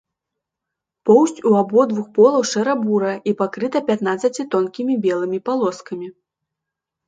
Поўсць 1.09 1.33
ў 1.33 1.51
абодвух 1.65 2.07
полаў 2.15 2.43
шэра-бурая 2.53 3.15
і 3.29 3.35
пакрыта 3.43 3.77
пятнаццаці 3.93 4.49
тонкімі 4.57 4.93
белымі 5.07 5.39
палоскамі. 5.51 6.07